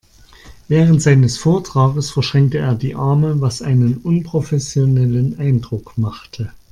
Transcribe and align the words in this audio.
Während 0.67 0.99
seines 0.99 1.37
Vortrages 1.37 2.09
verschränkte 2.09 2.57
er 2.57 2.73
die 2.73 2.95
Arme, 2.95 3.39
was 3.39 3.61
einen 3.61 3.97
unprofessionellen 3.97 5.37
Eindruck 5.37 5.95
machte. 5.99 6.51